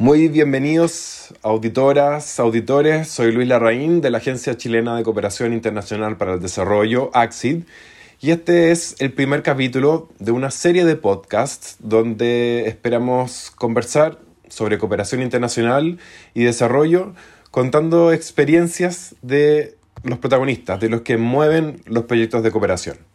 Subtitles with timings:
[0.00, 3.06] Muy bienvenidos, auditoras, auditores.
[3.06, 7.64] Soy Luis Larraín de la Agencia Chilena de Cooperación Internacional para el Desarrollo, AXID,
[8.22, 14.78] y este es el primer capítulo de una serie de podcasts donde esperamos conversar sobre
[14.78, 15.98] cooperación internacional
[16.32, 17.12] y desarrollo,
[17.50, 23.09] contando experiencias de los protagonistas, de los que mueven los proyectos de cooperación.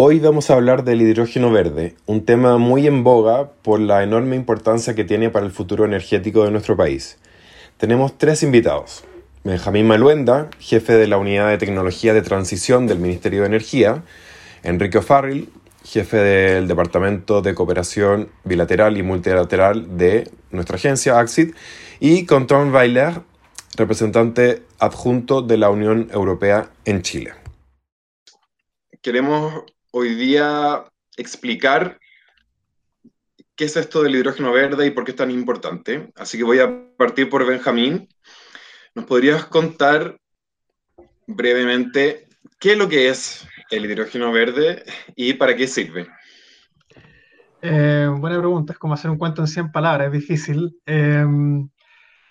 [0.00, 4.36] Hoy vamos a hablar del hidrógeno verde, un tema muy en boga por la enorme
[4.36, 7.18] importancia que tiene para el futuro energético de nuestro país.
[7.78, 9.02] Tenemos tres invitados.
[9.42, 14.04] Benjamín Maluenda, jefe de la Unidad de Tecnología de Transición del Ministerio de Energía,
[14.62, 15.48] Enrique O'Farrill,
[15.82, 21.56] jefe del Departamento de Cooperación Bilateral y Multilateral de nuestra agencia AXID,
[21.98, 23.22] y Conton Weiler,
[23.76, 27.32] representante adjunto de la Unión Europea en Chile.
[29.02, 29.64] Queremos
[29.98, 30.84] hoy día
[31.16, 31.98] explicar
[33.56, 36.12] qué es esto del hidrógeno verde y por qué es tan importante.
[36.14, 38.08] Así que voy a partir por Benjamín.
[38.94, 40.16] ¿Nos podrías contar
[41.26, 42.28] brevemente
[42.60, 44.84] qué es lo que es el hidrógeno verde
[45.16, 46.06] y para qué sirve?
[47.60, 50.78] Eh, buena pregunta, es como hacer un cuento en 100 palabras, es difícil.
[50.86, 51.26] Eh,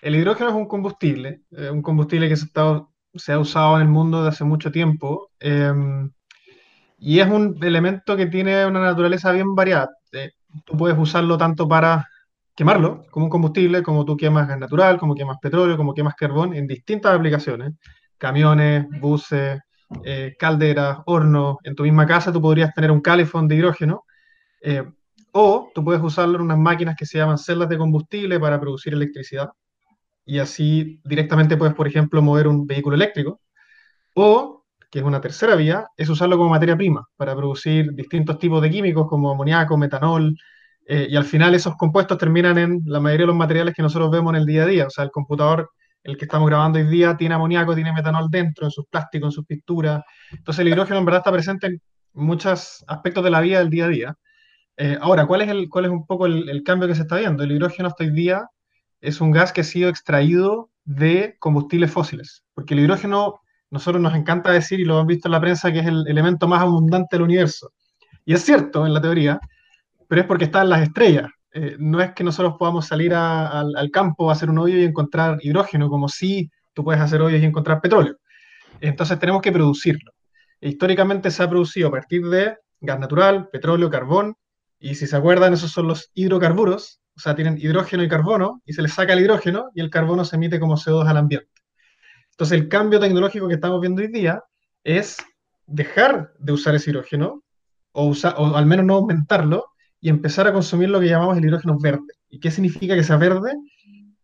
[0.00, 2.46] el hidrógeno es un combustible, eh, un combustible que se,
[3.14, 5.30] se, ha usado en el mundo desde hace mucho tiempo.
[6.98, 9.90] Y es un elemento que tiene una naturaleza bien variada.
[10.12, 10.32] Eh,
[10.64, 12.08] tú puedes usarlo tanto para
[12.54, 16.54] quemarlo como un combustible, como tú quemas gas natural, como quemas petróleo, como quemas carbón
[16.54, 17.74] en distintas aplicaciones.
[18.18, 19.60] Camiones, buses,
[20.04, 21.58] eh, calderas, hornos.
[21.62, 24.04] En tu misma casa tú podrías tener un calefón de hidrógeno.
[24.60, 24.82] Eh,
[25.32, 28.92] o tú puedes usarlo en unas máquinas que se llaman celdas de combustible para producir
[28.92, 29.50] electricidad.
[30.24, 33.40] Y así directamente puedes, por ejemplo, mover un vehículo eléctrico.
[34.14, 34.57] O
[34.90, 38.70] que es una tercera vía, es usarlo como materia prima para producir distintos tipos de
[38.70, 40.36] químicos como amoníaco, metanol,
[40.86, 44.10] eh, y al final esos compuestos terminan en la mayoría de los materiales que nosotros
[44.10, 44.86] vemos en el día a día.
[44.86, 45.70] O sea, el computador,
[46.02, 49.32] el que estamos grabando hoy día, tiene amoníaco, tiene metanol dentro, en sus plásticos, en
[49.32, 50.02] sus pinturas.
[50.30, 51.82] Entonces el hidrógeno en verdad está presente en
[52.14, 54.14] muchos aspectos de la vida del día a día.
[54.78, 57.16] Eh, ahora, ¿cuál es, el, ¿cuál es un poco el, el cambio que se está
[57.16, 57.42] viendo?
[57.42, 58.48] El hidrógeno hasta hoy día
[59.02, 63.40] es un gas que ha sido extraído de combustibles fósiles, porque el hidrógeno
[63.70, 66.48] nosotros nos encanta decir, y lo han visto en la prensa, que es el elemento
[66.48, 67.72] más abundante del universo.
[68.24, 69.40] Y es cierto en la teoría,
[70.08, 71.30] pero es porque está en las estrellas.
[71.52, 75.38] Eh, no es que nosotros podamos salir al, campo a hacer un hoyo y encontrar
[75.40, 78.16] hidrógeno, como si tú puedes hacer hoyos y encontrar petróleo.
[78.80, 80.12] Entonces tenemos que producirlo.
[80.60, 84.36] E históricamente se ha producido a partir de gas natural, petróleo, carbón,
[84.78, 88.72] y si se acuerdan, esos son los hidrocarburos, o sea, tienen hidrógeno y carbono, y
[88.72, 91.57] se les saca el hidrógeno y el carbono se emite como CO2 al ambiente.
[92.38, 94.40] Entonces, el cambio tecnológico que estamos viendo hoy día
[94.84, 95.16] es
[95.66, 97.42] dejar de usar ese hidrógeno,
[97.90, 99.64] o, o al menos no aumentarlo,
[100.00, 102.14] y empezar a consumir lo que llamamos el hidrógeno verde.
[102.28, 103.50] ¿Y qué significa que sea verde?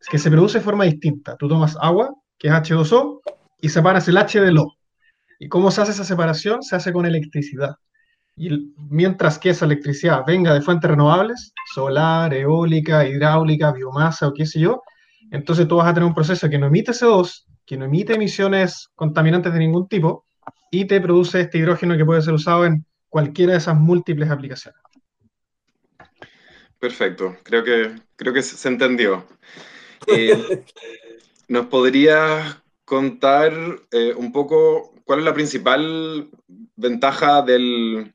[0.00, 1.36] Es que se produce de forma distinta.
[1.36, 3.20] Tú tomas agua, que es H2O,
[3.60, 4.72] y separas el H del O.
[5.40, 6.62] ¿Y cómo se hace esa separación?
[6.62, 7.74] Se hace con electricidad.
[8.36, 14.46] Y mientras que esa electricidad venga de fuentes renovables, solar, eólica, hidráulica, biomasa o qué
[14.46, 14.84] sé yo,
[15.32, 18.88] entonces tú vas a tener un proceso que no emite CO2, que no emite emisiones
[18.94, 20.24] contaminantes de ningún tipo
[20.70, 24.80] y te produce este hidrógeno que puede ser usado en cualquiera de esas múltiples aplicaciones.
[26.78, 29.26] Perfecto, creo que, creo que se entendió.
[30.06, 30.62] Eh,
[31.48, 33.54] ¿Nos podrías contar
[33.90, 36.28] eh, un poco cuál es la principal
[36.76, 38.12] ventaja del,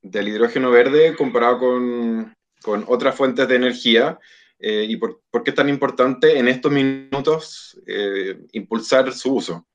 [0.00, 4.18] del hidrógeno verde comparado con, con otras fuentes de energía?
[4.58, 9.66] Eh, y por, qué es tan importante en estos minutos eh, impulsar su uso.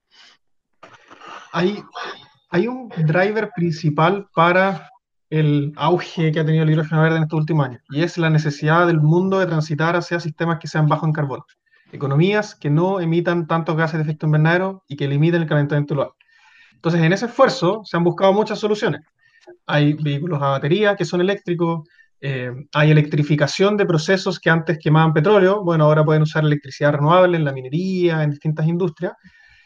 [1.52, 1.84] Hay,
[2.50, 4.90] hay un driver principal para
[5.30, 8.30] el auge que ha tenido el hidrógeno verde en estos últimos años, y es la
[8.30, 11.46] necesidad del mundo de transitar hacia sistemas que sean bajos en carbono,
[11.92, 16.12] economías que no emitan tantos gases de efecto invernadero y que limiten el calentamiento global.
[16.74, 19.02] Entonces, en ese esfuerzo se han buscado muchas soluciones.
[19.68, 21.88] Hay vehículos a batería que son eléctricos,
[22.22, 27.38] eh, hay electrificación de procesos que antes quemaban petróleo, bueno, ahora pueden usar electricidad renovable
[27.38, 29.14] en la minería, en distintas industrias,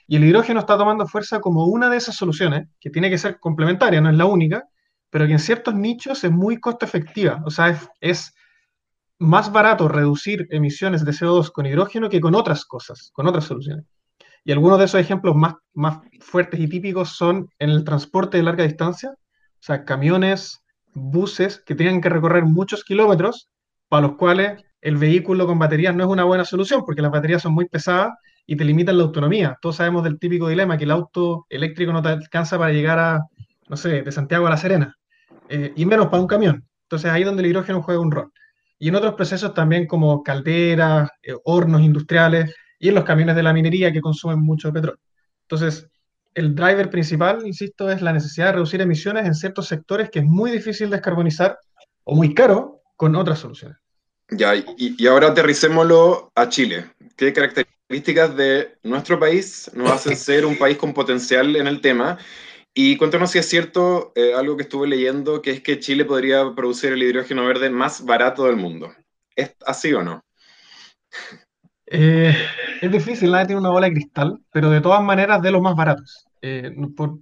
[0.07, 3.39] y el hidrógeno está tomando fuerza como una de esas soluciones, que tiene que ser
[3.39, 4.63] complementaria, no es la única,
[5.09, 8.33] pero que en ciertos nichos es muy costo efectiva, o sea, es,
[9.19, 13.85] más barato reducir emisiones de CO2 con hidrógeno que con otras cosas, con otras soluciones.
[14.43, 18.43] Y algunos de esos ejemplos más, más fuertes y típicos son en el transporte de
[18.43, 20.61] larga distancia, o sea, camiones,
[20.95, 23.49] buses que tienen que recorrer muchos kilómetros,
[23.87, 27.41] para los cuales el vehículo con baterías no es una buena solución, porque las baterías
[27.41, 28.13] son muy pesadas
[28.47, 29.57] y te limitan la autonomía.
[29.61, 33.21] Todos sabemos del típico dilema que el auto eléctrico no te alcanza para llegar a,
[33.67, 34.95] no sé, de Santiago a La Serena,
[35.49, 36.65] eh, y menos para un camión.
[36.83, 38.31] Entonces ahí es donde el hidrógeno juega un rol.
[38.77, 43.43] y en otros procesos también como calderas, eh, hornos industriales y en los camiones de
[43.43, 44.99] la minería que consumen mucho petróleo.
[45.43, 45.89] Entonces,
[46.35, 50.25] el driver principal, insisto, es la necesidad de reducir emisiones en ciertos sectores que es
[50.25, 51.57] muy difícil descarbonizar
[52.03, 53.77] o muy caro con otras soluciones.
[54.29, 56.91] Ya, y, y ahora aterricémoslo a Chile.
[57.15, 62.17] ¿Qué características de nuestro país nos hacen ser un país con potencial en el tema?
[62.77, 66.53] Y cuéntanos si es cierto eh, algo que estuve leyendo, que es que Chile podría
[66.53, 68.93] producir el hidrógeno verde más barato del mundo.
[69.33, 70.21] ¿Es así o no?
[71.85, 72.35] Eh,
[72.81, 75.75] es difícil, nadie tiene una bola de cristal, pero de todas maneras de los más
[75.75, 76.71] baratos, eh,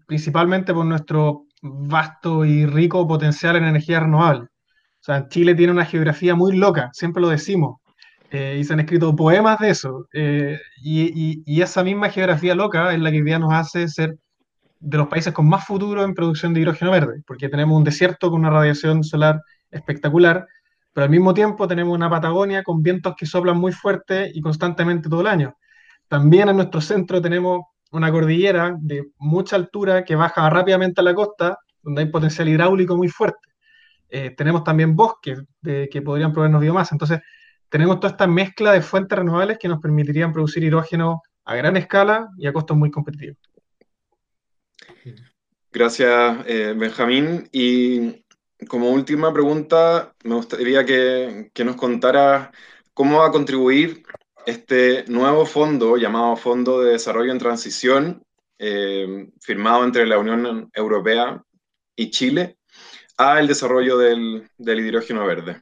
[0.05, 4.43] principalmente por nuestro vasto y rico potencial en energía renovable.
[4.43, 7.79] O sea, Chile tiene una geografía muy loca, siempre lo decimos,
[8.31, 13.11] y se han escrito poemas de eso, y, y, esa misma geografía loca es la
[13.11, 14.17] que hoy día nos hace ser
[14.79, 18.29] de los países con más futuro en producción de hidrógeno verde, porque tenemos un desierto
[18.29, 19.39] con una radiación solar
[19.71, 20.47] espectacular,
[20.91, 25.09] pero al mismo tiempo tenemos una Patagonia con vientos que soplan muy fuerte y constantemente
[25.09, 25.55] todo el año.
[26.07, 27.61] También en nuestro centro tenemos
[27.93, 32.97] una cordillera de mucha altura que baja rápidamente a la costa, donde hay potencial hidráulico
[32.97, 33.49] muy fuerte.
[34.09, 36.93] Eh, tenemos también bosques que podrían proveernos biomasa.
[36.93, 37.19] Entonces,
[37.69, 42.29] tenemos toda esta mezcla de fuentes renovables que nos permitirían producir hidrógeno a gran escala
[42.37, 43.37] y a costos muy competitivos.
[45.71, 47.49] Gracias, eh, Benjamín.
[47.51, 48.23] Y
[48.67, 52.51] como última pregunta, me gustaría que, nos contara
[52.93, 54.03] cómo va a contribuir
[54.45, 58.23] este nuevo fondo llamado Fondo de Desarrollo en Transición,
[58.59, 61.41] eh, firmado entre la Unión Europea
[61.95, 62.57] y Chile,
[63.17, 65.61] al desarrollo del hidrógeno verde.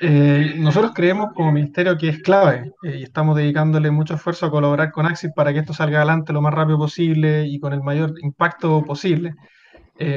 [0.00, 4.50] Eh, nosotros creemos como ministerio que es clave eh, y estamos dedicándole mucho esfuerzo a
[4.50, 7.82] colaborar con Axis para que esto salga adelante lo más rápido posible y con el
[7.82, 9.34] mayor impacto posible.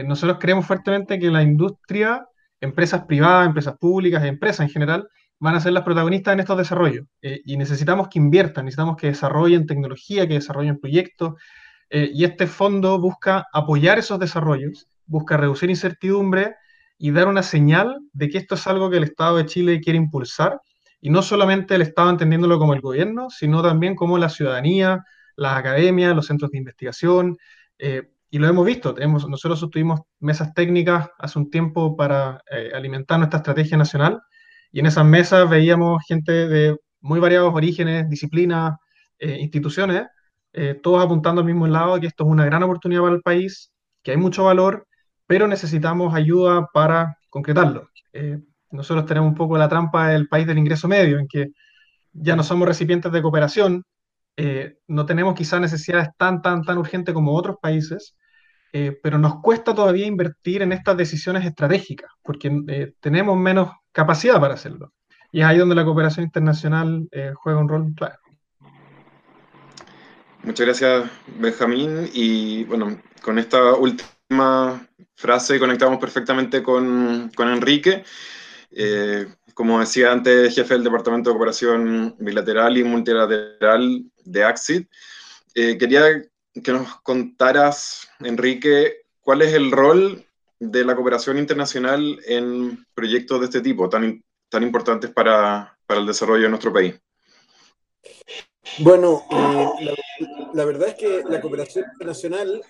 [0.06, 2.24] Nosotros creemos fuertemente que la industria,
[2.60, 5.10] empresas privadas, empresas públicas, empresas en general,
[5.42, 9.66] van a ser las protagonistas en estos desarrollos y necesitamos que inviertan, necesitamos que desarrollen
[9.66, 11.34] tecnología, que desarrollen proyectos
[11.90, 16.56] y este fondo busca apoyar esos desarrollos, busca reducir incertidumbre
[16.98, 19.98] y dar una señal de que esto es algo que el Estado de Chile quiere
[19.98, 20.62] impulsar,
[21.02, 25.04] y no solamente el Estado entendiéndolo como el gobierno, sino también como la ciudadanía,
[25.36, 27.38] las academias, los centros de investigación,
[27.80, 32.70] eh, y lo hemos visto, tenemos, nosotros sostuvimos mesas técnicas hace un tiempo para eh,
[32.74, 34.22] alimentar nuestra estrategia nacional,
[34.72, 38.76] y en esas mesas veíamos gente de muy variados orígenes, disciplinas,
[39.20, 40.08] eh, instituciones,
[40.84, 43.72] todos apuntando al mismo lado, que esto es una gran oportunidad para el país,
[44.04, 44.86] que hay mucho valor,
[45.32, 47.90] pero necesitamos ayuda para concretarlo.
[48.14, 48.40] Eh,
[48.72, 51.48] nosotros tenemos un poco la trampa del país del ingreso medio, en que
[52.12, 53.84] ya no somos recipientes de cooperación,
[54.38, 58.16] eh, no tenemos quizás necesidades tan, tan, tan urgentes como otros países,
[58.74, 64.54] eh, pero nos cuesta todavía invertir en estas decisiones estratégicas, porque tenemos menos capacidad para
[64.54, 64.94] hacerlo.
[65.32, 68.16] Y es ahí donde la cooperación internacional juega un rol clave.
[70.44, 72.10] Muchas gracias, Benjamín.
[72.14, 78.04] Y bueno, con esta última frase conectamos perfectamente con, con Enrique.
[78.72, 84.86] Eh, como decía antes, jefe del Departamento de Cooperación Bilateral y Multilateral de AXID.
[85.54, 90.26] Eh, quería que nos contaras, Enrique, cuál es el rol
[90.60, 96.08] de la cooperación internacional en proyectos de este tipo, tan, tan importantes para, para el
[96.08, 96.96] desarrollo de nuestro país.
[98.80, 99.96] Bueno, eh,
[100.54, 102.62] la, verdad es que la cooperación internacional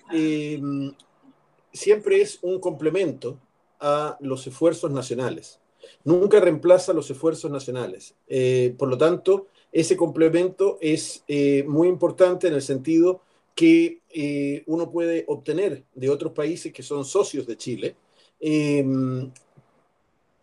[1.72, 3.38] siempre es un complemento
[3.78, 5.60] a los esfuerzos nacionales.
[6.04, 8.14] Nunca reemplaza los esfuerzos nacionales.
[8.26, 13.22] Eh, por lo tanto, ese complemento es eh, muy importante en el sentido
[13.54, 17.96] que eh, uno puede obtener de otros países que son socios de Chile
[18.40, 19.30] em,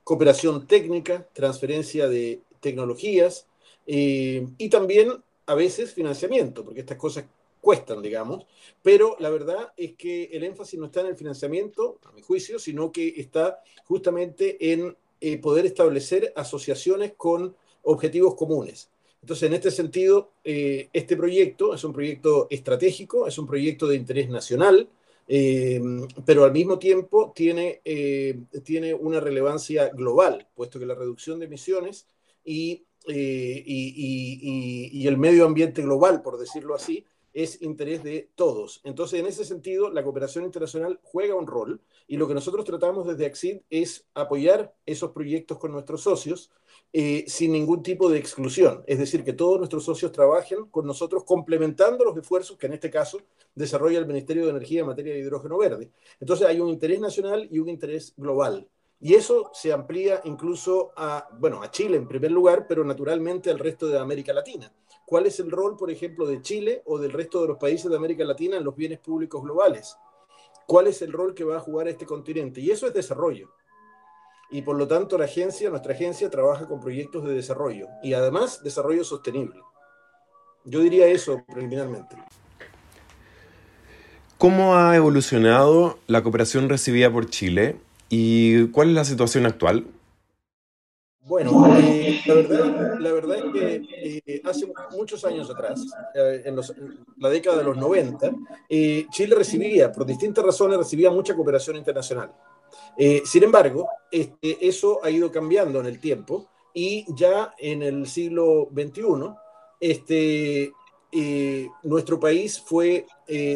[0.04, 3.48] cooperación técnica, transferencia de tecnologías
[3.86, 7.26] y también a veces financiamiento, porque estas cosas
[7.62, 8.46] cuestan, digamos,
[8.82, 12.60] pero la verdad es que el énfasis no está en el financiamiento, a mi juicio,
[12.60, 18.90] sino que está justamente en eh, poder establecer asociaciones con objetivos comunes.
[19.22, 23.96] Entonces, en este sentido, eh, este proyecto es un proyecto estratégico, es un proyecto de
[23.96, 24.90] interés nacional,
[25.28, 25.82] eh,
[26.26, 27.82] pero al mismo tiempo tiene,
[28.64, 32.08] tiene una relevancia global, puesto que la reducción de emisiones
[32.44, 38.82] y, y, y el medio ambiente global, por decirlo así, es interés de todos.
[38.84, 43.08] Entonces, en ese sentido, la cooperación internacional juega un rol y lo que nosotros tratamos
[43.08, 46.52] desde AXID es apoyar esos proyectos con nuestros socios
[46.92, 48.84] eh, sin ningún tipo de exclusión.
[48.88, 52.90] Es decir, que todos nuestros socios trabajen con nosotros complementando los esfuerzos que en este
[52.90, 53.20] caso
[53.54, 55.92] desarrolla el Ministerio de Energía en materia de hidrógeno verde.
[56.20, 58.68] Entonces, hay un interés nacional y un interés global.
[59.02, 63.60] Y eso se amplía incluso a, bueno, a Chile en primer lugar, pero naturalmente al
[63.60, 64.74] resto de América Latina.
[65.06, 67.96] ¿Cuál es el rol, por ejemplo, de Chile o del resto de los países de
[67.96, 69.96] América Latina en los bienes públicos globales?
[70.68, 72.60] ¿Cuál es el rol que va a jugar este continente?
[72.62, 73.50] Y eso es desarrollo.
[74.52, 78.64] Y por lo tanto, la agencia, nuestra agencia, trabaja con proyectos de desarrollo y además
[78.64, 79.62] desarrollo sostenible.
[80.66, 82.16] Yo diría eso preliminarmente.
[84.38, 87.78] ¿Cómo ha evolucionado la cooperación recibida por Chile
[88.08, 89.86] y cuál es la situación actual?
[91.30, 94.66] Bueno, eh, la, verdad, es que eh, hace
[94.98, 96.56] muchos años atrás, eh, en,
[97.18, 98.32] la década de los 90,
[99.12, 102.32] Chile recibía, por distintas razones, recibía mucha cooperación internacional.
[103.26, 108.70] Sin embargo, este, eso ha ido cambiando en el tiempo y ya en el siglo
[108.74, 109.04] XXI,
[109.80, 110.74] este,
[111.84, 113.06] nuestro país fue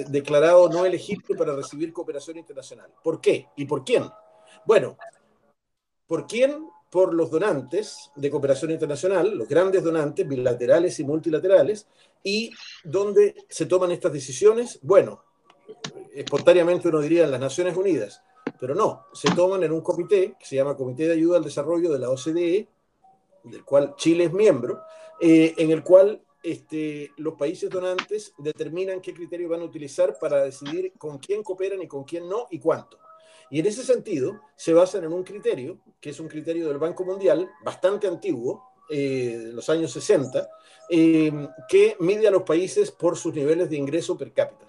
[0.08, 2.92] declarado no elegible para recibir cooperación internacional.
[3.04, 3.48] ¿Por qué?
[3.58, 4.06] ¿Y por quién?
[4.66, 4.98] Bueno,
[6.08, 6.68] ¿por quién?
[6.90, 11.88] Por los donantes de cooperación internacional, los grandes donantes bilaterales y multilaterales,
[12.24, 12.52] y
[12.84, 15.24] dónde se toman estas decisiones, bueno,
[16.14, 18.22] espontáneamente uno diría en las Naciones Unidas,
[18.60, 21.92] pero no, se toman en un comité que se llama Comité de Ayuda al Desarrollo
[21.92, 22.68] de la OCDE,
[23.44, 24.82] del cual Chile es miembro,
[25.20, 30.44] eh, en el cual este, los países donantes determinan qué criterios van a utilizar para
[30.44, 33.00] decidir con quién cooperan y con quién no y cuánto.
[33.50, 37.06] Y en ese sentido, se basan en un criterio, que es un criterio del Banco
[37.06, 40.50] Mundial, bastante antiguo, eh, de los años 60,
[40.90, 41.32] eh,
[41.70, 44.66] que mide a los países por sus niveles de ingreso per cápita.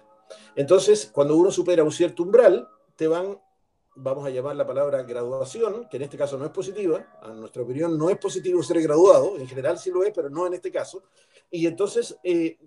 [0.55, 3.37] Entonces, cuando uno supera un cierto umbral, te van,
[3.95, 7.63] vamos a llamar la palabra graduación, que en este caso no es positiva, a nuestra
[7.63, 10.71] opinión no es positivo ser graduado, en general sí lo es, pero no en este
[10.71, 11.03] caso,
[11.49, 12.57] y entonces eh,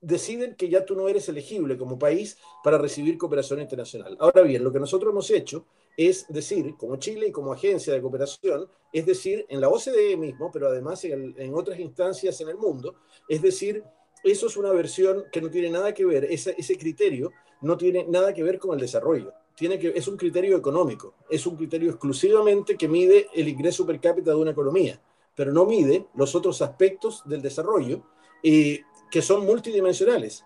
[0.00, 4.16] deciden que ya tú no eres elegible como país para recibir cooperación internacional.
[4.20, 8.00] Ahora bien, lo que nosotros hemos hecho es decir, como Chile y como agencia de
[8.00, 12.94] cooperación, es decir, en la OCDE mismo, pero además en, otras instancias en el mundo,
[13.28, 13.84] es decir,
[14.24, 18.06] eso es una versión que no tiene nada que ver, ese, ese criterio no tiene
[18.08, 19.32] nada que ver con el desarrollo.
[19.54, 24.00] Tiene que, es un criterio económico, es un criterio exclusivamente que mide el ingreso per
[24.00, 25.00] cápita de una economía,
[25.34, 28.02] pero no mide los otros aspectos del desarrollo.
[28.42, 28.80] Y
[29.12, 30.42] que son multidimensionales.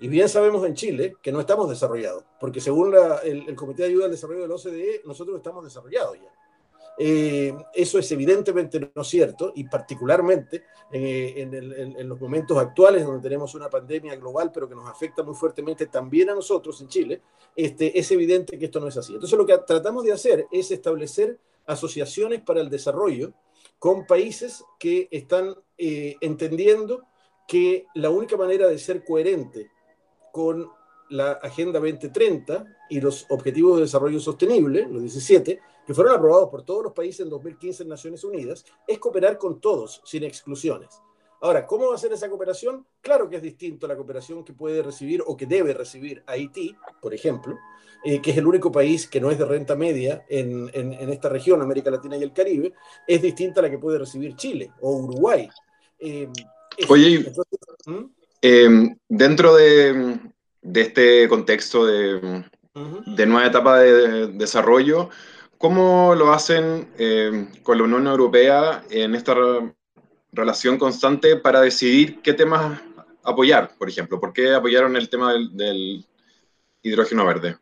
[0.00, 2.92] Y bien sabemos en Chile que no estamos desarrollados, porque según
[3.24, 6.32] el, Comité de Ayuda al Desarrollo de la OCDE, nosotros estamos desarrollados ya.
[7.00, 13.54] Eh, eso es evidentemente no cierto, y particularmente eh, en, los momentos actuales donde tenemos
[13.54, 17.22] una pandemia global, pero que nos afecta muy fuertemente también a nosotros en Chile,
[17.54, 19.14] este, es evidente que esto no es así.
[19.14, 23.32] Entonces lo que tratamos de hacer es establecer asociaciones para el desarrollo
[23.78, 27.04] con países que están eh, entendiendo
[27.46, 29.70] que la única manera de ser coherente
[30.32, 30.68] con
[31.10, 36.64] la Agenda 2030 y los Objetivos de Desarrollo Sostenible, los 17, que fueron aprobados por
[36.64, 41.00] todos los países en 2015 en Naciones Unidas, es cooperar con todos, sin exclusiones.
[41.40, 42.84] Ahora, ¿cómo va a ser esa cooperación?
[43.00, 46.76] Claro que es distinto a la cooperación que puede recibir o que debe recibir Haití,
[47.00, 47.56] por ejemplo,
[48.04, 50.68] eh, que es el único país que no es de renta media en,
[51.10, 52.74] esta región, América Latina y el Caribe,
[53.06, 55.48] es distinta a la que puede recibir Chile o Uruguay.
[56.00, 56.28] Eh,
[56.90, 57.32] Oye,
[57.86, 58.04] ¿Mm?
[58.42, 60.18] em, dentro de,
[60.74, 62.44] este contexto de,
[63.26, 65.08] nueva etapa de, desarrollo,
[65.58, 69.34] ¿cómo lo hacen em, con la Unión Europea en esta
[70.32, 72.80] relación constante para decidir qué temas
[73.22, 74.20] apoyar, por ejemplo?
[74.20, 76.06] ¿Por qué apoyaron el tema del,
[76.82, 77.56] hidrógeno verde?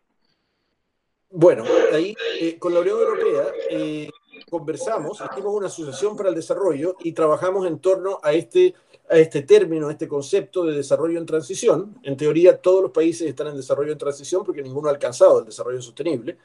[1.31, 4.11] Bueno, ahí eh, con la Unión Europea eh,
[4.49, 8.75] conversamos, hicimos una asociación para el desarrollo y trabajamos en torno a este
[9.09, 11.97] a este término, a este concepto de desarrollo en transición.
[12.03, 15.47] En teoría, todos los países están en desarrollo en transición porque ninguno ha alcanzado el
[15.47, 16.37] desarrollo sostenible.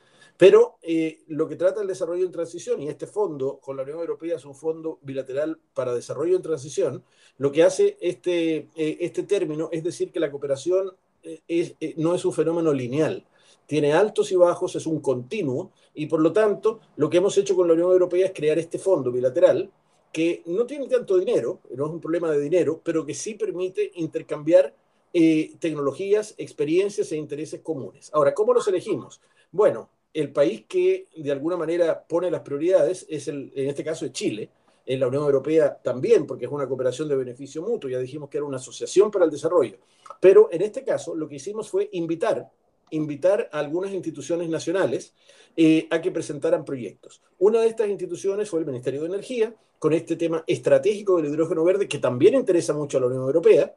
[0.41, 4.00] Pero eh, lo que trata el desarrollo en transición, y este fondo con la Unión
[4.00, 7.03] Europea es un fondo bilateral para desarrollo en transición,
[7.38, 12.25] lo que hace este, eh, este término es decir que la cooperación eh, no es
[12.25, 13.24] un fenómeno lineal,
[13.67, 17.55] tiene altos y bajos, es un continuo, y por lo tanto lo que hemos hecho
[17.55, 19.71] con la Unión Europea es crear este fondo bilateral
[20.12, 23.91] que no tiene tanto dinero, no es un problema de dinero, pero que sí permite
[23.93, 24.74] intercambiar
[25.13, 28.10] eh, tecnologías, experiencias e intereses comunes.
[28.12, 29.21] Ahora, ¿cómo los elegimos?
[29.51, 34.08] Bueno, el país que de alguna manera pone las prioridades es, el, en este caso,
[34.10, 34.50] Chile.
[34.84, 38.38] En la Unión Europea también, porque es una cooperación de beneficio mutuo, ya dijimos que
[38.38, 39.77] era una asociación para el desarrollo.
[40.20, 42.50] Pero en este caso, lo que hicimos fue invitar
[42.91, 45.13] invitar a algunas instituciones nacionales
[45.58, 47.22] eh, a que presentaran proyectos.
[47.39, 51.63] Una de estas instituciones fue el Ministerio de Energía, con este tema estratégico del hidrógeno
[51.63, 53.74] verde, que también interesa mucho a la Unión Europea.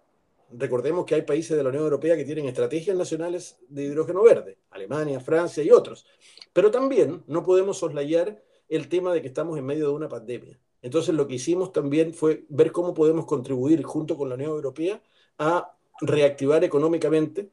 [0.50, 4.58] Recordemos que hay países de la Unión Europea que tienen estrategias nacionales de hidrógeno verde,
[4.70, 6.06] Alemania, Francia y otros.
[6.52, 10.58] Pero también no podemos soslayar el tema de que estamos en medio de una pandemia.
[10.82, 15.02] Entonces lo que hicimos también fue ver cómo podemos contribuir junto con la Unión Europea
[15.38, 17.50] a reactivar económicamente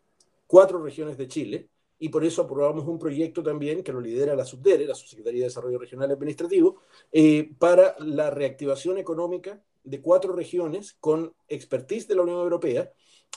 [0.47, 4.43] cuatro regiones de Chile y por eso aprobamos un proyecto también que lo lidera la
[4.43, 6.81] SUBDERE, la Subsecretaría de Desarrollo Regional Administrativo,
[7.11, 12.91] eh, para la reactivación económica de cuatro regiones con expertise de la Unión Europea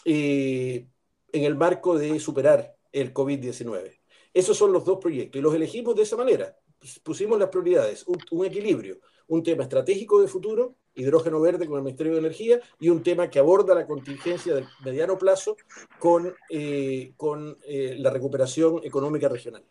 [0.04, 0.86] eh,
[1.32, 3.98] en el marco de superar el COVID-19.
[4.32, 6.56] Esos son los dos proyectos y los elegimos de esa manera.
[7.02, 8.98] Pusimos las prioridades, un equilibrio
[9.28, 13.30] un tema estratégico de futuro, hidrógeno verde con el Ministerio de Energía, y un tema
[13.30, 15.56] que aborda la contingencia del mediano plazo
[15.98, 19.64] con, eh, con eh, la recuperación económica regional.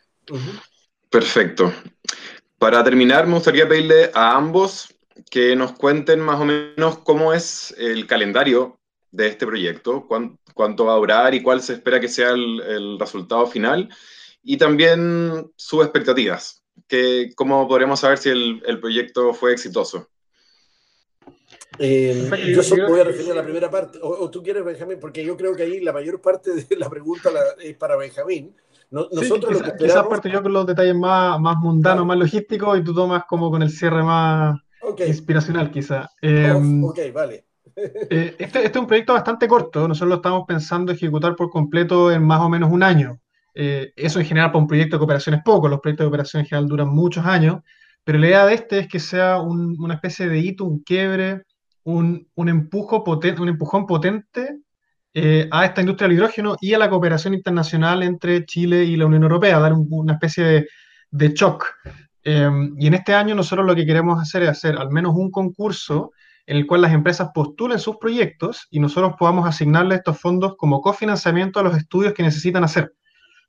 [1.10, 1.72] Perfecto.
[2.58, 4.93] Para terminar, me gustaría pedirle a ambos
[5.30, 8.80] que nos cuenten más o menos cómo es el calendario
[9.12, 13.00] de este proyecto, cuánto, va a durar y cuál se espera que sea el, el
[13.00, 13.90] resultado final,
[14.42, 20.10] y también sus expectativas que, ¿cómo podremos saber si el, proyecto fue exitoso?
[21.80, 25.24] Eh, yo solo voy a referir a la primera parte, o, tú quieres, Benjamín, porque
[25.24, 27.30] yo creo que ahí la mayor parte de la pregunta
[27.62, 28.56] es para Benjamín.
[28.92, 32.84] nosotros lo que esa parte yo con los detalles más, más mundanos, más logísticos, y
[32.84, 34.60] tú tomas como con el cierre más
[35.08, 36.10] inspiracional, quizá.
[36.22, 37.46] Em, ok, vale.
[37.76, 42.12] Eh, este, este, es un proyecto bastante corto, nosotros lo estamos pensando ejecutar por completo
[42.12, 43.20] en más o menos un año.
[43.56, 46.42] Eh, eso en general para un proyecto de cooperación es poco, los proyectos de cooperación
[46.42, 47.62] en general duran muchos años,
[48.04, 51.44] pero la idea de este es que sea una especie de hito, un quiebre,
[51.84, 54.60] un, un, empujo potente, un empujón potente
[55.14, 59.06] eh, a esta industria del hidrógeno y a la cooperación internacional entre Chile y la
[59.06, 60.68] Unión Europea, dar una especie de,
[61.12, 61.66] de shock.
[62.24, 65.30] Em, y en este año nosotros lo que queremos hacer es hacer al menos un
[65.30, 66.12] concurso
[66.46, 70.82] en el cual las empresas postulen sus proyectos y nosotros podamos asignarle estos fondos como
[70.82, 72.94] cofinanciamiento a los estudios que necesitan hacer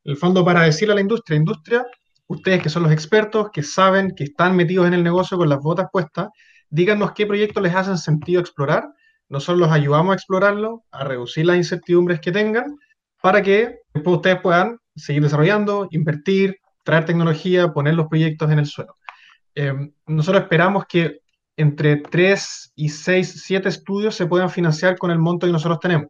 [0.05, 1.87] el fondo para decirle a la industria, industria,
[2.27, 5.61] ustedes que son los expertos, que saben, que están metidos en el negocio con las
[5.61, 6.29] botas puestas,
[6.69, 8.85] díganos qué proyectos les hacen sentido explorar.
[9.29, 12.77] Nosotros los ayudamos a explorarlo, a reducir las incertidumbres que tengan,
[13.23, 18.67] para que después ustedes puedan seguir desarrollando, invertir, traer tecnología, poner los proyectos en el
[18.67, 18.97] suelo.
[19.55, 21.21] Em, nosotros esperamos que
[21.57, 26.09] entre 3 y 6, 7 estudios se puedan financiar con el monto que nosotros tenemos.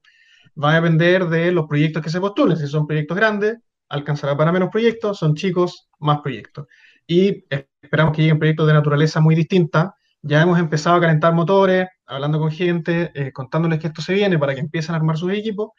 [0.63, 2.57] Va a depender de los proyectos que se postulen.
[2.57, 3.59] Si son proyectos grandes,
[3.89, 6.67] alcanzará para menos proyectos, son chicos, más proyectos.
[7.07, 7.45] Y
[7.83, 9.95] esperamos que lleguen proyectos de naturaleza muy distinta.
[10.23, 14.39] Ya hemos empezado a calentar motores, hablando con gente, eh, contándoles que esto se viene
[14.39, 15.71] para que empiecen a armar sus equipos.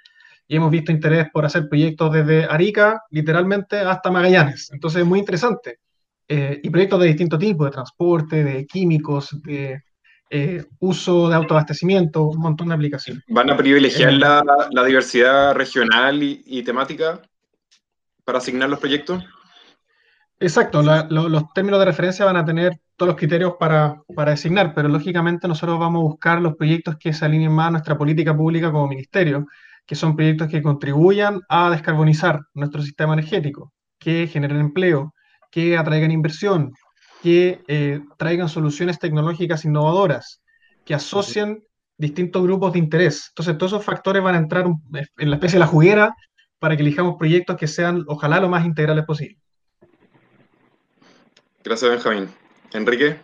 [0.48, 4.70] Y hemos visto interés por hacer proyectos desde Arica, literalmente, hasta Magallanes.
[4.72, 5.80] Entonces es muy interesante.
[6.28, 9.82] Eh, y proyectos de distinto tipo, de transporte, de químicos, de
[10.30, 13.24] eh, uso de autoabastecimiento, un montón de aplicaciones.
[13.28, 17.22] ¿Van a privilegiar la, la, diversidad regional y, y temática?
[18.26, 19.24] para asignar los proyectos?
[20.38, 24.90] Exacto, los términos de referencia van a tener todos los criterios para, para, designar, pero
[24.90, 28.72] lógicamente nosotros vamos a buscar los proyectos que se alineen más a nuestra política pública
[28.72, 29.48] como ministerio,
[29.86, 35.14] que son proyectos que contribuyan a descarbonizar nuestro sistema energético, que generen empleo,
[35.52, 36.74] que atraigan inversión,
[37.22, 40.42] que eh, traigan soluciones tecnológicas innovadoras,
[40.84, 41.64] que asocien
[41.98, 43.28] distintos grupos de interés.
[43.30, 46.16] Entonces, todos esos factores van a entrar en la especie de la juguera
[46.60, 49.38] para que elijamos proyectos que sean, ojalá, lo más integrales posible.
[51.64, 52.30] Gracias, Benjamín.
[52.74, 53.18] Enrique.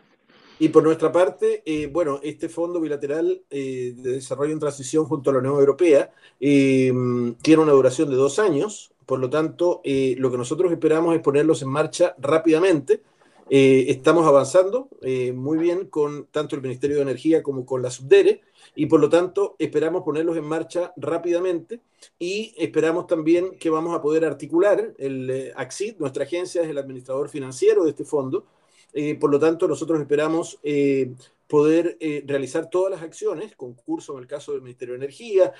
[0.62, 5.32] Y por nuestra parte, eh, bueno, este fondo bilateral eh, de desarrollo en transición junto
[5.32, 6.93] a la Unión Europea eh,
[7.41, 11.63] tiene una duración de dos años, por lo tanto, lo que nosotros esperamos es ponerlos
[11.63, 13.02] en marcha rápidamente.
[13.50, 14.88] estamos avanzando
[15.34, 18.41] muy bien con tanto el Ministerio de Energía como con la Subdere
[18.76, 21.82] y por lo tanto esperamos ponerlos en marcha rápidamente
[22.19, 26.78] y esperamos también que vamos a poder articular el eh, AXID, nuestra agencia es el
[26.78, 28.45] administrador financiero de este fondo,
[28.93, 31.12] eh, por lo tanto nosotros esperamos eh,
[31.47, 35.51] poder realizar todas las acciones, concurso en el caso del Ministerio de Energía,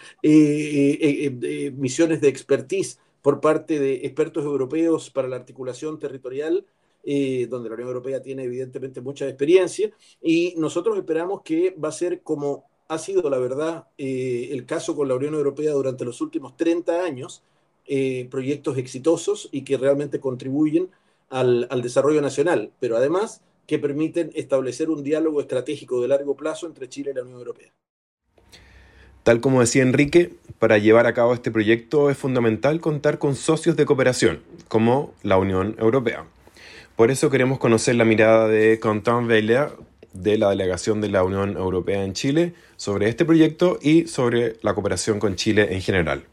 [1.74, 6.66] misiones de expertise por parte de expertos europeos para la articulación territorial
[7.04, 9.92] donde la Unión Europea tiene evidentemente mucha experiencia,
[10.22, 14.98] y nosotros esperamos que va a ser como ha sido, la verdad, eh, el caso
[14.98, 17.42] con la Unión Europea durante los últimos 30 años,
[17.86, 20.90] eh, proyectos exitosos y que realmente contribuyen
[21.32, 26.90] al, desarrollo nacional, pero además que permiten establecer un diálogo estratégico de largo plazo entre
[26.90, 27.72] Chile y la Unión Europea.
[29.24, 33.76] Tal como decía Enrique, para llevar a cabo este proyecto es fundamental contar con socios
[33.78, 36.26] de cooperación, como la Unión Europea.
[36.96, 39.72] Por eso queremos conocer la mirada de Quentin Weiler,
[40.14, 44.74] de la delegación de la Unión Europea en Chile sobre este proyecto y sobre la
[44.74, 46.26] cooperación con Chile en general.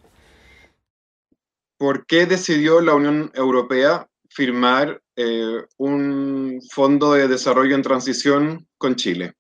[1.76, 4.07] ¿Por qué decidió la Unión Europea
[4.38, 9.32] firmar eh, un fondo de desarrollo en transición con Chile?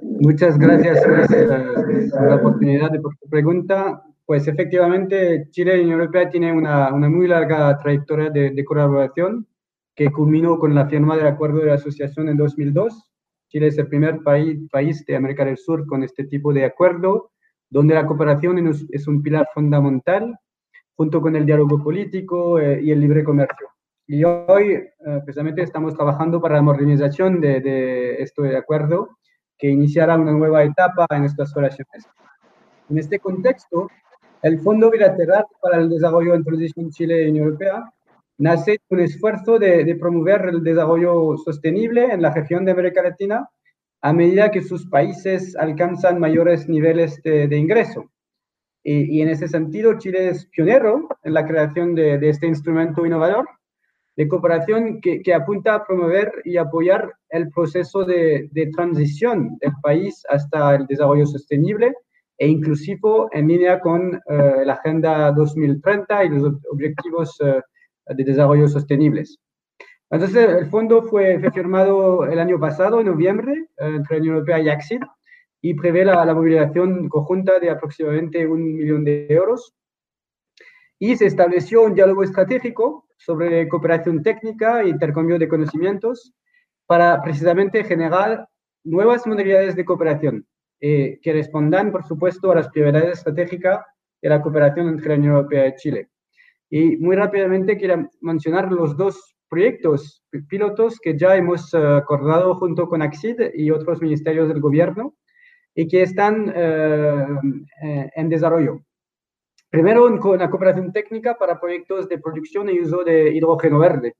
[0.00, 4.02] Muchas gracias por la oportunidad de por tu pregunta.
[4.24, 9.46] Pues efectivamente, Chile y Unión Europea tienen una, una muy larga trayectoria de, de, colaboración
[9.94, 13.12] que culminó con la firma del acuerdo de asociación en 2002.
[13.48, 17.32] Chile es el primer país, país de América del Sur con este tipo de acuerdo,
[17.68, 20.34] donde la cooperación es un pilar fundamental
[20.96, 23.68] junto con el diálogo político eh, y el libre comercio.
[24.06, 24.90] Y hoy, eh,
[25.24, 29.18] precisamente, estamos trabajando para la modernización de, de este acuerdo
[29.58, 32.06] que iniciará una nueva etapa en estas relaciones.
[32.88, 33.88] En este contexto,
[34.42, 37.90] el Fondo Bilateral para el Desarrollo en Transición Chile y Unión Europea
[38.38, 43.48] nace un esfuerzo de, de, promover el desarrollo sostenible en la región de América Latina
[44.02, 48.10] a medida que sus países alcanzan mayores niveles de, de ingreso.
[48.88, 53.04] Y, y, en ese sentido, Chile es pionero en la creación de, de este instrumento
[53.04, 53.44] innovador
[54.16, 59.72] de cooperación que, que, apunta a promover y apoyar el proceso de, de, transición del
[59.82, 61.94] país hasta el desarrollo sostenible
[62.38, 68.68] e inclusivo en línea con uh, la Agenda 2030 y los objetivos uh, de desarrollo
[68.68, 69.36] sostenibles.
[70.10, 74.34] Entonces, el fondo fue, fue, firmado el año pasado, en noviembre, uh, entre la Unión
[74.36, 75.00] Europea y AXID,
[75.68, 79.74] y prevé la, la movilización conjunta de aproximadamente un millón de euros.
[80.96, 86.32] Y se estableció un diálogo estratégico sobre cooperación técnica e intercambio de conocimientos
[86.86, 88.48] para precisamente generar
[88.84, 90.46] nuevas modalidades de cooperación
[90.80, 93.84] eh, que respondan, por supuesto, a las prioridades estratégicas
[94.22, 96.10] de la cooperación entre la Unión Europea y Chile.
[96.70, 102.88] Y muy rápidamente quiero mencionar los dos proyectos pilotos que ya hemos uh, acordado junto
[102.88, 105.16] con AXID y otros ministerios del gobierno
[105.76, 107.40] y que están uh,
[108.16, 108.80] en desarrollo.
[109.70, 114.14] Primero, la cooperación técnica para proyectos de producción y uso de hidrógeno verde.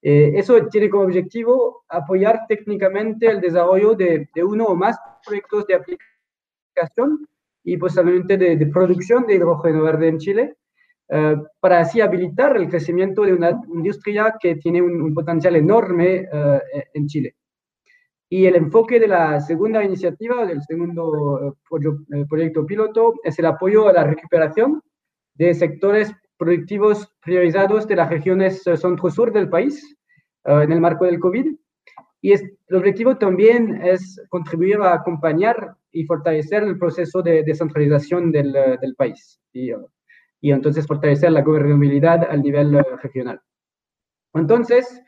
[0.00, 5.66] Eh, eso tiene como objetivo apoyar técnicamente el desarrollo de, de, uno o más proyectos
[5.66, 7.26] de aplicación
[7.64, 10.56] y posiblemente de, de producción de hidrógeno verde en Chile,
[11.08, 16.60] eh, para así habilitar el crecimiento de una industria que tiene un, potencial enorme eh,
[16.94, 17.36] en Chile.
[18.28, 23.88] Y el enfoque de la segunda iniciativa, del segundo eh, proyecto piloto, es el apoyo
[23.88, 24.82] a la recuperación
[25.34, 29.96] de sectores productivos priorizados de las regiones eh, centro-sur del país
[30.44, 31.56] en el marco del COVID.
[32.22, 38.52] Y el objetivo también es contribuir a acompañar y fortalecer el proceso de descentralización del,
[38.52, 39.70] del país y,
[40.40, 43.40] y, entonces fortalecer la gobernabilidad al nivel regional.
[44.34, 45.02] Entonces,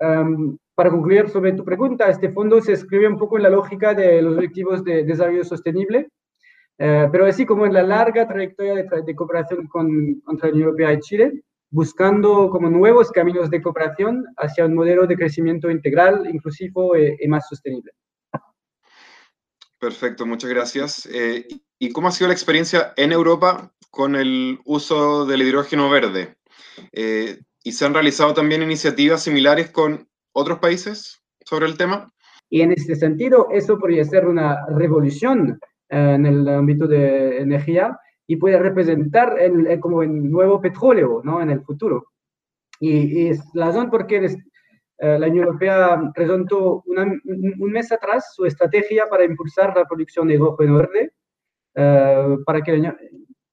[0.00, 3.92] um, para concluir sobre tu pregunta, este fondo se escribe un poco en la lógica
[3.92, 6.08] de los objetivos de desarrollo sostenible,
[6.78, 10.94] eh, pero así como en la larga trayectoria de, de cooperación con, la Unión Europea
[10.94, 16.96] y Chile, buscando como nuevos caminos de cooperación hacia un modelo de crecimiento integral, inclusivo
[16.96, 17.92] y, y más sostenible.
[19.78, 21.06] Perfecto, muchas gracias.
[21.12, 21.46] Eh,
[21.78, 26.38] ¿Y cómo ha sido la experiencia en Europa con el uso del hidrógeno verde?
[26.92, 32.12] Eh, ¿Y se han realizado también iniciativas similares con otros países sobre el tema?
[32.48, 37.96] Y en este sentido, eso podría ser una revolución eh, en el ámbito de energía
[38.26, 41.40] y puede representar el, el, como el nuevo petróleo ¿no?
[41.40, 42.06] en el futuro.
[42.80, 44.24] Y, y es la razón por qué
[44.98, 50.28] eh, la Unión Europea presentó una, un mes atrás su estrategia para impulsar la producción
[50.28, 51.12] de hidrógeno verde,
[51.74, 52.92] eh, para, que,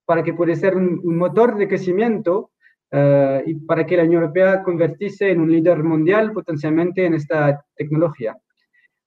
[0.06, 2.52] para que pueda ser un, un motor de crecimiento
[2.90, 7.66] Uh, y para que la Unión Europea convertirse en un líder mundial potencialmente en esta
[7.76, 8.38] tecnología.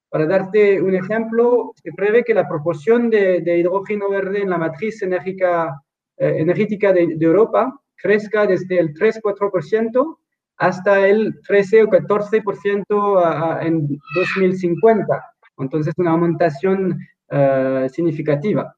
[0.07, 4.59] Para darte un ejemplo, se prevé que la proporción de, de hidrógeno verde en la
[4.59, 5.81] matriz enérgica,
[6.17, 10.17] eh, energética de, de, Europa crezca desde el 3-4%
[10.57, 15.23] hasta el 13 o 14% a, a, en 2050.
[15.57, 16.99] Entonces, una aumentación
[17.31, 18.75] uh, significativa.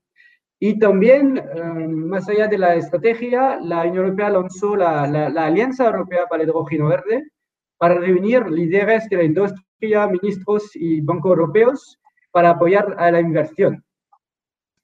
[0.66, 5.48] Y también, eh, más allá de la estrategia, la Unión Europea lanzó la, la, la,
[5.48, 7.32] Alianza Europea para el Hidrógeno Verde
[7.78, 12.00] para reunir líderes de la industria, ministros y bancos europeos
[12.32, 13.84] para apoyar a la inversión.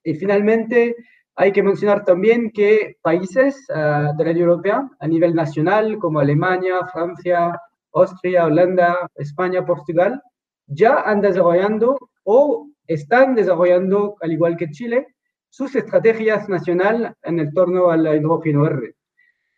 [0.04, 0.96] Y finalmente,
[1.34, 6.20] hay que mencionar también que países uh, de la Unión Europea a nivel nacional, como
[6.20, 7.58] Alemania, Francia,
[7.94, 10.20] Austria, Holanda, España, Portugal,
[10.66, 15.06] ya han desarrollando o están desarrollando, al igual que Chile,
[15.50, 18.94] sus estrategias nacionales en el torno al hidrógeno verde.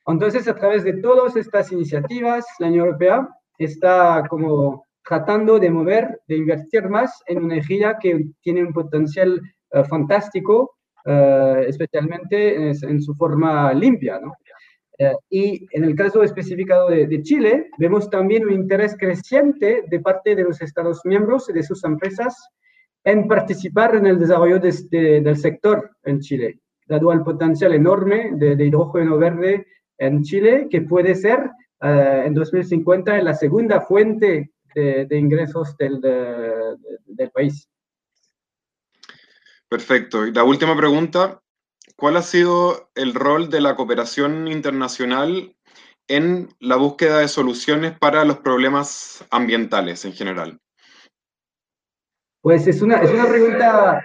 [0.06, 3.28] Entonces, a través de todas estas iniciativas, la Unión Europea
[3.58, 9.40] está como tratando de mover, de invertir más en una energía que tiene un potencial
[9.72, 10.76] uh, fantástico,
[11.06, 14.18] uh, especialmente en, en, su forma limpia.
[14.20, 14.32] ¿no?
[14.98, 20.36] Eh, y en el caso especificado de, Chile, vemos también un interés creciente de parte
[20.36, 22.36] de los Estados miembros y de sus empresas
[23.04, 29.18] en participar en el desarrollo del sector en Chile, dado el potencial enorme de, hidrógeno
[29.18, 29.66] verde
[29.98, 37.30] en Chile, que puede ser eh, en 2050 la segunda fuente de, ingresos del, del
[37.30, 37.68] país.
[39.68, 40.26] Perfecto.
[40.26, 41.42] Y la última pregunta,
[41.96, 45.54] ¿cuál ha sido el rol de la cooperación internacional
[46.08, 50.61] en la búsqueda de soluciones para los problemas ambientales en general?
[52.42, 54.02] Pues es una, es una pregunta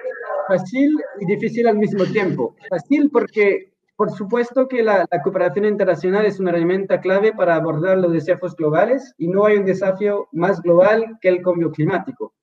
[0.47, 2.56] fácil y difícil al mismo tiempo.
[2.69, 8.13] Fácil porque, por supuesto, que la, cooperación internacional es una herramienta clave para abordar los
[8.13, 12.36] desafíos globales y no hay un desafío más global que el cambio climático.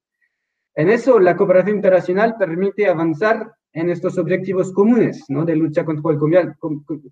[0.74, 5.44] En eso, la cooperación internacional permite avanzar en estos objetivos comunes ¿no?
[5.44, 6.18] de lucha contra el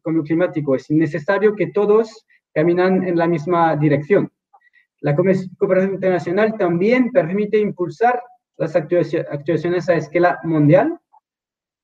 [0.03, 0.75] cambio climático.
[0.75, 4.29] Es necesario que todos caminan en la misma dirección.
[5.03, 8.21] La cooperación internacional también permite impulsar
[8.57, 10.99] las actuaciones a escala mundial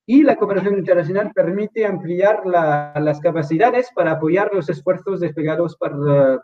[0.07, 6.43] y la cooperación internacional permite ampliar las capacidades para apoyar los esfuerzos desplegados por,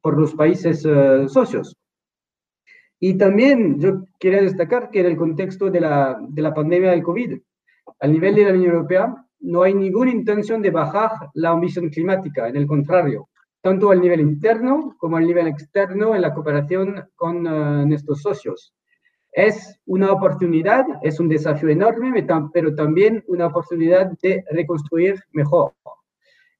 [0.00, 1.76] por los países eh, socios.
[3.00, 7.04] Y también yo quería destacar que en el contexto de la, de la pandemia del
[7.04, 7.38] COVID,
[8.00, 12.48] al nivel de la Unión Europea, no hay ninguna intención de bajar la ambición climática,
[12.48, 13.28] en el contrario,
[13.60, 18.74] tanto al nivel interno como al nivel externo en la cooperación con uh, nuestros socios.
[19.32, 25.72] Es una oportunidad, es un desafío enorme, pero también una oportunidad de reconstruir mejor.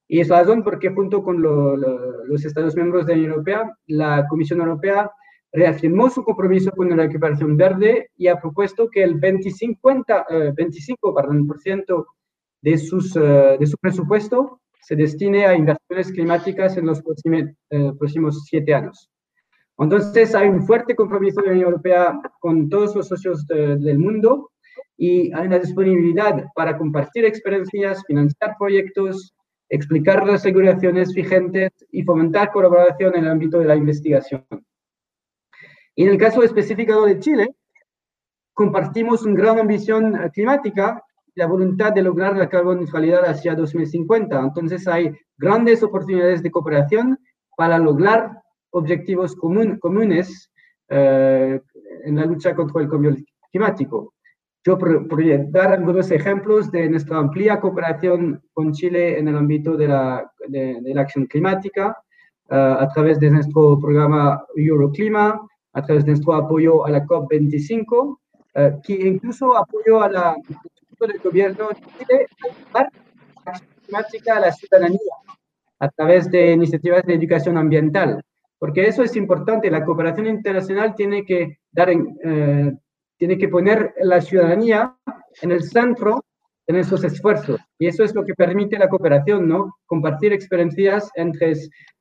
[0.07, 3.77] Y es la razón por qué junto con los Estados miembros de la Unión Europea,
[3.87, 5.11] la Comisión Europea
[5.51, 10.05] reafirmó su compromiso con la recuperación verde y ha propuesto que el 25,
[10.55, 12.07] 25 perdón, por ciento
[12.61, 18.45] de, sus, eh, de su presupuesto se destine a inversiones climáticas en los eh, próximos
[18.45, 19.09] siete años.
[19.79, 24.51] Entonces, hay un fuerte compromiso de la Unión Europea con todos los socios del mundo
[24.97, 29.33] y hay una disponibilidad para compartir experiencias, financiar proyectos,
[29.69, 34.45] explicar las regulaciones vigentes y fomentar colaboración en el ámbito de la investigación.
[35.95, 37.55] Y en el caso específico de Chile,
[38.53, 41.01] compartimos una gran ambición eh, climática
[41.33, 44.37] y la voluntad de lograr la carboneutralidad hacia 2050.
[44.39, 47.17] Entonces hay grandes oportunidades de cooperación
[47.55, 50.51] para lograr objetivos comunes
[50.89, 51.59] eh,
[52.03, 53.15] en la lucha contra el cambio
[53.51, 54.13] climático.
[54.65, 59.87] Yo podría dar algunos ejemplos de nuestra amplia cooperación con Chile en el ámbito de
[59.87, 61.95] la, de, acción climática,
[62.49, 65.39] eh, a través de nuestro programa Euroclima,
[65.73, 68.17] a través de nuestro apoyo a la COP25,
[68.55, 70.35] eh, que incluso apoyo a la
[70.99, 72.27] del gobierno de Chile
[72.73, 74.99] a la climática a la ciudadanía
[75.79, 78.21] a través de iniciativas de educación ambiental,
[78.59, 79.71] porque eso es importante.
[79.71, 82.73] La cooperación internacional tiene que dar, eh,
[83.17, 84.95] tiene que poner la ciudadanía
[85.41, 86.23] en el centro
[86.69, 87.59] en esos esfuerzos.
[87.79, 89.77] Y eso es lo que permite la cooperación, ¿no?
[89.87, 91.53] Compartir experiencias entre,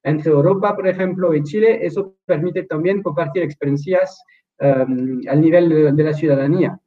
[0.02, 4.22] entre Europa, por ejemplo, y Chile, eso permite también compartir experiencias
[4.60, 6.78] um, al nivel de, la ciudadanía.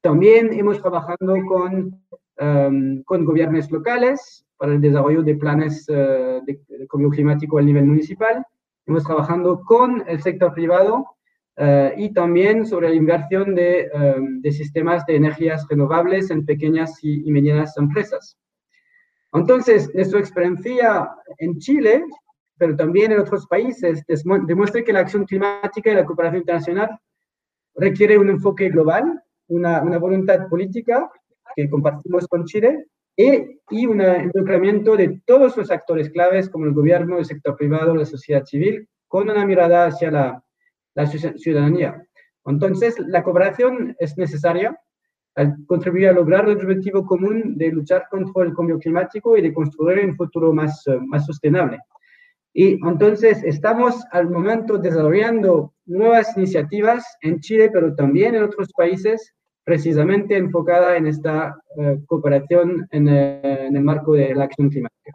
[0.00, 2.02] También hemos trabajado con,
[2.40, 7.62] um, con gobiernos locales para el desarrollo de planes uh, de, de cambio climático a
[7.62, 8.44] nivel municipal.
[8.88, 11.18] Hemos trabajado con el sector privado
[11.58, 16.98] eh, y también sobre la inversión de, eh, de, sistemas de energías renovables en pequeñas
[17.02, 18.38] y, medianas empresas.
[19.34, 22.02] Entonces, nuestra experiencia en Chile,
[22.56, 24.02] pero también en otros países,
[24.46, 26.98] demuestra que la acción climática y la cooperación internacional
[27.74, 31.10] requiere un enfoque global, una voluntad política
[31.54, 32.86] que compartimos con Chile
[33.18, 37.94] y, y un involucramiento de todos los actores claves como el gobierno, el sector privado,
[37.94, 40.42] la sociedad civil, con una mirada hacia la
[40.98, 42.04] la ciudadanía.
[42.44, 44.76] Entonces, la cooperación es necesaria
[45.36, 49.54] al contribuir a lograr el objetivo común de luchar contra el cambio climático y de
[49.54, 51.78] construir un futuro más, más sostenible.
[52.52, 59.32] Y entonces estamos al momento desarrollando nuevas iniciativas en Chile, pero también en otros países,
[59.68, 65.12] precisamente enfocada en esta eh, cooperación en, eh, en el marco de la acción climática.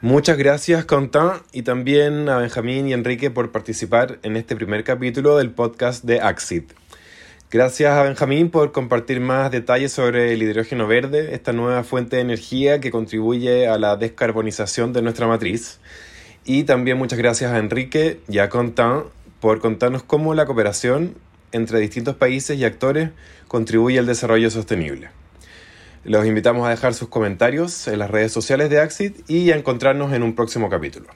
[0.00, 5.36] Muchas gracias, Quentin, y también a Benjamín y Enrique por participar en este primer capítulo
[5.36, 6.72] del podcast de Axit.
[7.50, 12.22] Gracias a Benjamín por compartir más detalles sobre el hidrógeno verde, esta nueva fuente de
[12.22, 15.80] energía que contribuye a la descarbonización de nuestra matriz.
[16.44, 19.02] Y también muchas gracias a Enrique y a Quentin
[19.40, 21.14] por contarnos cómo la cooperación
[21.52, 23.10] entre distintos países y actores
[23.48, 25.10] contribuye al desarrollo sostenible.
[26.04, 30.12] Los invitamos a dejar sus comentarios en las redes sociales de Axit y a encontrarnos
[30.12, 31.08] en un próximo capítulo.